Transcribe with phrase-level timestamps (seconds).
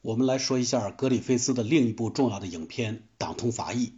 [0.00, 3.86] 我们来说一下格里菲斯的另一部重要的影片《党同伐异》。《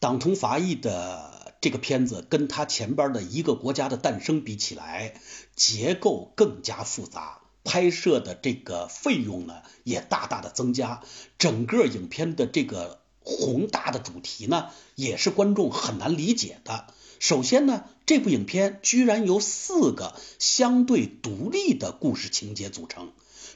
[0.00, 5.14] 党同伐异》的这个片子跟他前边的一个国家的诞生比起来，
[5.54, 11.02] 结构更加复杂，拍摄的这个费用呢也大大的增加。
[11.38, 16.86] 整个影片的这个宏大的主题呢，也是观众很难理解的。
[17.18, 23.12] 首先呢，这部影片居然由四个相对独立的故事情节组成。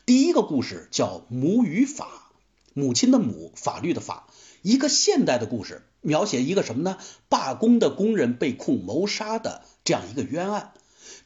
[0.07, 2.33] 第一个故事叫母与法，
[2.75, 4.27] 母亲的母，法律的法，
[4.63, 6.99] 一个现代的故事，描写一个什么呢？
[7.29, 10.73] 罢工的工人被控谋杀的这样一个冤案。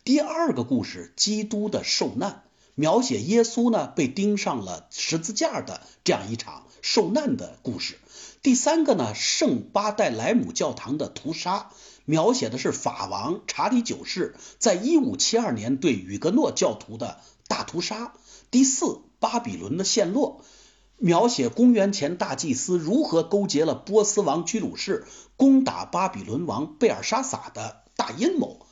[0.05, 2.43] 第二个故事，基督的受难，
[2.75, 7.99] 描写耶稣呢被钉上了十字架的这样一场受难的故事。
[8.43, 11.71] 第三个呢，圣巴代莱姆教堂的屠杀，
[12.05, 18.13] 描写的是法王查理九世在一五七二年对与格诺教徒的大屠杀。
[18.55, 20.45] 第四，巴比伦的陷落，
[20.97, 28.65] 描写公元前大祭司如何勾结了波斯王居鲁士攻打巴比伦王贝尔沙撒的大阴谋。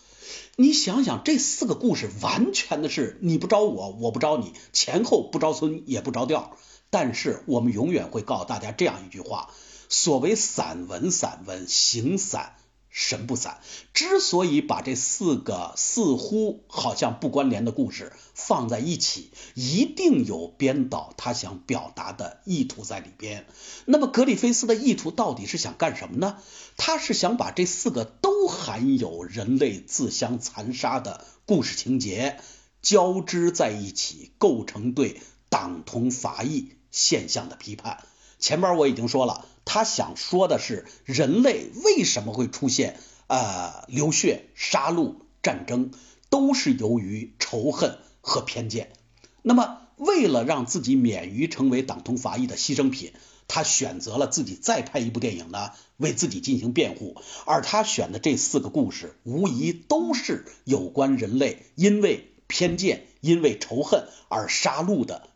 [0.55, 6.57] 你想想，这四个故事完全的是你不招我，我不招你，前后不着村也不着调。
[6.91, 9.51] 但是我们永远会告诉大家这样一句话：
[9.89, 12.55] 所谓散文，散文行散。
[12.95, 13.63] 神不散，
[13.95, 23.47] 之所以把这四个似乎好像不关联的故事放在一起，一定有编导他想表达的意图在里边。
[23.87, 26.37] 那么格里菲斯的意图到底是想干什么呢？
[26.77, 32.41] 他是想把这四个都含有人类自相残杀的故事情节
[32.83, 38.05] 交织在一起，构成对党同伐异现象的批判。
[38.43, 39.47] 前边我已经说了。
[39.65, 42.99] 他想说的是，人类为什么会出现
[43.29, 45.93] 呃流血、杀戮、战争，
[46.29, 48.93] 都是由于仇恨和偏见。
[49.41, 53.13] 那么，为了让自己免于成为党同伐异的牺牲品，
[53.47, 57.17] 他选择了自己再拍一部电影呢，为自己进行辩护。
[57.47, 65.29] 而他选的这四个故事，无疑都是有关人类因为偏见、因为仇恨而杀戮的，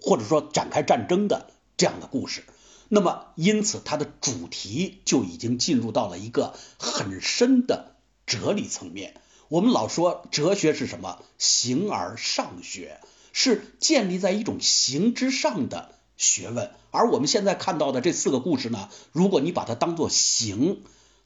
[0.00, 2.44] 或者说展开战争的这样的故事。
[2.90, 7.96] 那么，因此它的主题就已经进入到了一个很深的
[8.26, 9.18] 哲理层面。
[9.48, 11.22] 我们老说哲学是什么？
[11.38, 13.00] 形而上学，
[13.32, 16.70] 是建立在一种形之上的学问。
[16.90, 20.82] 而我们现在看到的这四个故事呢，如果你把它当做形，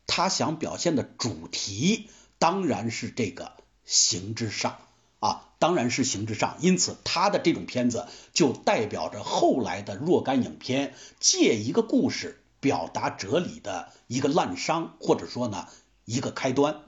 [0.06, 3.52] 它想表现的主题当然是这个
[3.84, 4.78] 形之上。
[5.24, 15.66] 啊，当然是形之上，因此他的这种片子就代表着后来的若干影片借一个故事表达哲理的一个滥觞，或者说呢
[16.04, 16.82] 一个开端。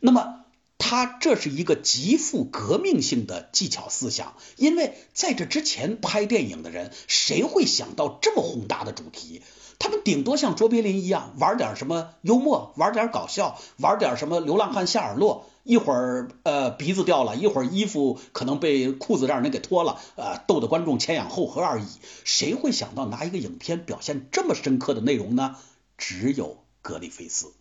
[0.00, 0.44] 那么
[0.76, 9.40] 他这是一个极富革命性的技巧思想，因为在这之前拍电影的人谁会想到这么宏大的主题？
[9.78, 15.46] 他们顶多像卓别林一样玩点什么幽默，玩点搞笑，玩点什么流浪汉夏尔洛。
[15.64, 21.86] 一会儿呃鼻子掉了，一会儿衣服可能被裤子让人给脱了，呃逗得观众前仰后合而已。
[22.24, 25.56] 谁会想到拿一个影片表现这么深刻的内容呢？
[25.98, 27.52] 只有格里菲斯。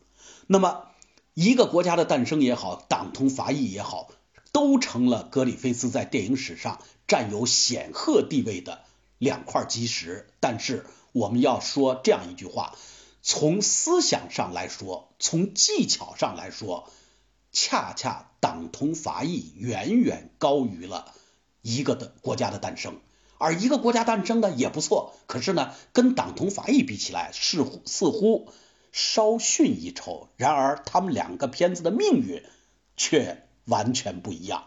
[0.48, 0.86] 那么
[1.34, 4.08] 一个国家的诞生也好，党同伐异也好，
[4.54, 6.80] 都成了格里菲斯在电影史上
[7.10, 8.80] 占有显赫地位的
[9.18, 10.30] 两块基石。
[10.40, 10.86] 但是
[11.18, 12.76] 我们要说这样一句话：
[13.22, 16.90] 从思想上来说，从技巧上来说。
[17.54, 21.14] 恰恰党同伐异远远高于了
[21.64, 23.00] 一个的国家的诞生，
[23.40, 28.50] 而一个国家诞生呢也不错，可是呢跟党同伐异比起来，似乎似乎
[28.92, 30.30] 稍逊一筹。
[30.36, 32.44] 然而他们两个片子的命运
[32.96, 34.66] 却完全不一样。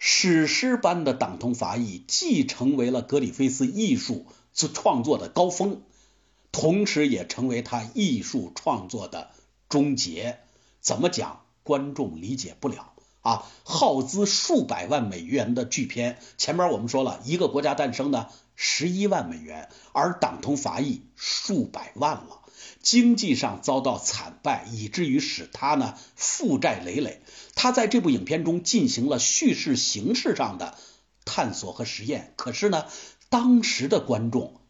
[0.00, 5.82] 史诗般的党同伐异既成为了格里菲斯艺术创作的高峰，
[6.52, 9.32] 同时也成为他艺术创作的
[9.68, 10.38] 终结。
[10.80, 11.40] 怎么讲？
[11.64, 13.44] 观众理解不了啊！
[13.62, 18.26] 耗资数百万美元的巨片，前面我们说了一个国家诞生呢，
[18.56, 22.40] 十一万美元，而党同伐异数百万了，
[22.82, 27.22] 经济上遭到惨败，以至于使他呢负债累累。
[27.54, 30.76] 他在这部影片中进行了叙事形式上的
[31.24, 32.86] 探索和实验，可是呢，
[33.28, 34.61] 当时的观众。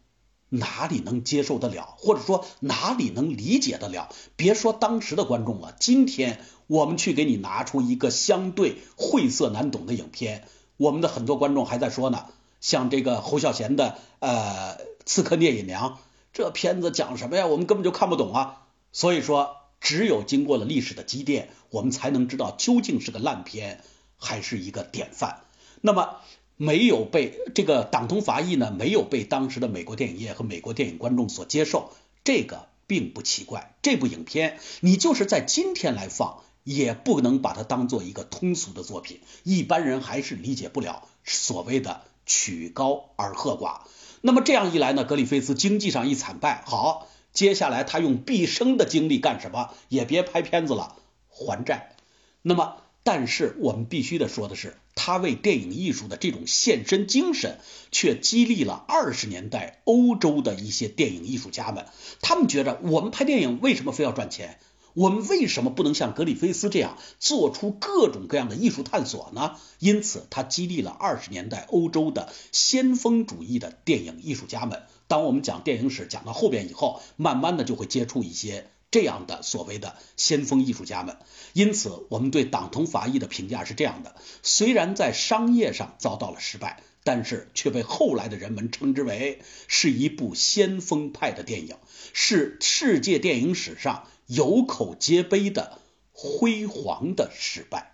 [0.53, 4.09] 哪里能接受得了，或者说哪里能理解得了？
[4.35, 10.47] 别说当时的观众了，今天我们去给你拿出一个相对晦涩难懂的影片，
[10.77, 12.27] 我们的很多观众还在说呢。
[12.61, 15.89] 像这个侯孝贤的呃《刺客聂隐娘》，
[16.33, 17.47] 这片子讲什么呀？
[17.47, 18.61] 我们根本就看不懂啊。
[18.91, 23.81] 所以说，只有经过了历史的积淀，我们才能知道究竟是个烂片
[24.17, 25.41] 还是一个典范。
[25.81, 26.17] 那么。
[26.55, 31.91] 没有被这个党同伐异呢，没有被当时的美国电影业和美国电影观众所接受，
[32.23, 33.75] 这个并不奇怪。
[33.81, 43.81] 这部影片你就是在今天来放，也不能把它当做一个通俗的作品，一般人还是理解不了所谓的曲高而和寡。
[44.21, 49.71] 那么这样一来呢，格里菲斯经济上一惨败，好，接下来他用毕生的精力干什么？
[49.89, 50.95] 也别拍片子了，
[51.27, 51.95] 还债。
[52.43, 52.77] 那么。
[53.03, 57.59] 但是我们必须得说的是，他为电影艺术的这种献身精神，
[57.91, 61.85] 却激励了二十年代欧洲的一些电影艺术家们。
[62.21, 64.57] 他们觉得，我们拍电影为什么非要赚钱？
[64.93, 69.57] 我们为什么不能像格里菲斯这样做出各种各样的艺术探索呢？
[69.79, 74.83] 因此，他激励了二十年代欧洲的先锋主义的电影艺术家们。
[75.07, 78.69] 当我们讲电影史讲到后边以后，慢慢的就会接触一些。
[78.93, 81.17] 这样的所谓的先锋艺术家们，
[81.53, 91.77] 因此我们对党同伐异的评价是这样的：虽然在商业上遭到了失败，但是却被后来的人们称之为是一部先锋派的电影，
[92.13, 95.79] 是世界电影史上有口皆碑的
[96.11, 97.92] 辉煌的失败。